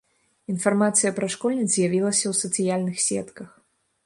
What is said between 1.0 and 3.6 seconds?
пра школьніц з'явілася ў сацыяльных сетках.